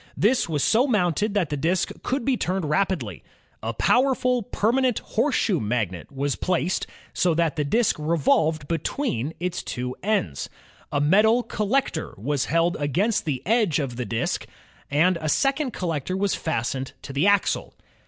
[0.17, 3.23] This was so mounted that the disk could be turned rapidly.
[3.61, 9.95] A powerful permanent horseshoe magnet was placed so that the disk revolved between its two
[10.01, 10.49] ends.
[10.91, 14.47] A metal col lector was held against the edge of the disk,
[14.89, 17.75] and a second collector was fastened to the axle.